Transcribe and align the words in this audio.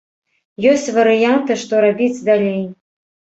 Ёсць 0.69 0.85
варыянты, 0.95 1.57
што 1.63 1.81
рабіць 1.87 2.23
далей. 2.31 2.59